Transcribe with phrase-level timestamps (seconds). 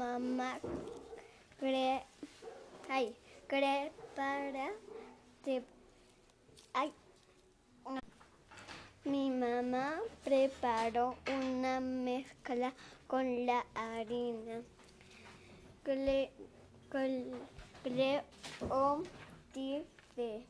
[0.00, 0.58] mamá
[1.58, 2.02] cre,
[2.88, 3.14] ay,
[3.46, 4.68] prepara
[5.44, 5.62] de,
[6.72, 6.90] ay,
[9.04, 12.72] mi mamá preparó una mezcla
[13.06, 14.62] con la harina.
[15.84, 16.30] Cle,
[16.88, 17.34] cle,
[17.82, 18.22] creo
[19.52, 20.46] dice,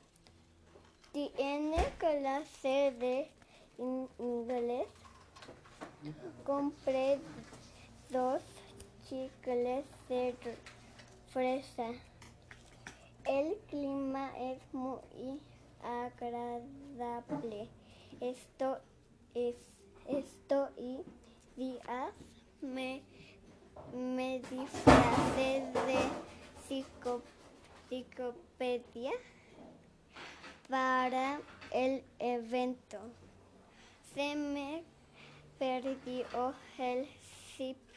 [1.12, 3.30] tiene clase de
[3.78, 4.86] inglés.
[6.44, 7.18] Compré
[8.10, 8.42] dos
[9.10, 10.36] chicles de
[11.32, 11.88] fresa.
[13.26, 15.40] El clima es muy
[15.82, 17.68] agradable.
[18.20, 18.78] Esto
[19.34, 19.56] es
[20.06, 21.00] esto y
[21.56, 22.12] días
[22.60, 23.02] me,
[23.92, 25.98] me disfracé de
[26.68, 27.22] psico,
[27.88, 29.12] psicopedia
[30.68, 31.40] para
[31.72, 32.98] el evento.
[34.14, 34.84] Se me
[35.58, 37.08] perdió el
[37.56, 37.89] zip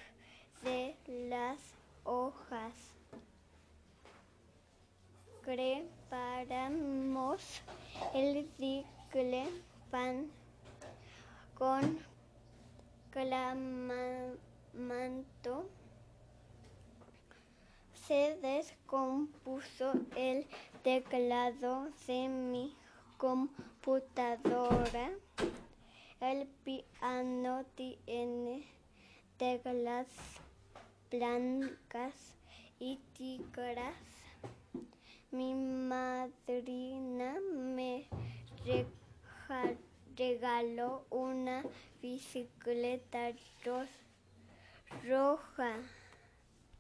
[5.54, 7.40] Preparamos
[8.16, 9.46] el cicle
[9.92, 10.32] pan
[11.54, 12.00] con
[13.12, 14.36] clamato.
[18.08, 20.48] Se descompuso el
[20.82, 22.76] teclado de mi
[23.20, 25.12] computadora.
[26.20, 28.66] El piano tiene
[29.38, 30.08] teclas
[31.12, 32.34] blancas
[32.80, 34.23] y tigras.
[35.34, 37.40] Mi madrina
[37.76, 38.06] me
[40.16, 41.64] regaló una
[42.04, 43.32] bicicleta
[45.04, 45.74] roja.